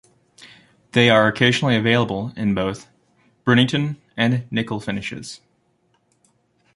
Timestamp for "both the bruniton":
2.55-3.97